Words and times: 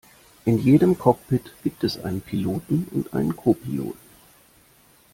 In 0.45 0.57
jedem 0.57 0.97
Cockpit 0.97 1.53
gibt 1.61 1.83
es 1.83 1.99
einen 2.03 2.21
Piloten 2.21 2.87
und 2.91 3.13
einen 3.13 3.35
Co-Piloten 3.35 3.99